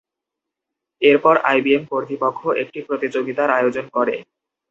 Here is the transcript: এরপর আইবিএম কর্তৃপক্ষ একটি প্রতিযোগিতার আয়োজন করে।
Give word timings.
এরপর 1.01 1.35
আইবিএম 1.43 1.83
কর্তৃপক্ষ 1.91 2.41
একটি 2.61 2.79
প্রতিযোগিতার 2.87 3.49
আয়োজন 3.49 3.85
করে। 3.89 4.15